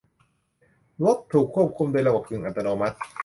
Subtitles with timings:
[1.03, 2.97] รถถูกควบคุมด้วยระบบกึ่งอัตโนมัติ